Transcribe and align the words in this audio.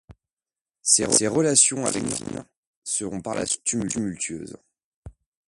Ses 0.81 1.27
relations 1.27 1.85
avec 1.85 2.03
Finn 2.07 2.43
seront 2.83 3.21
par 3.21 3.35
la 3.35 3.45
suite 3.45 3.65
tumultueuses. 3.65 4.57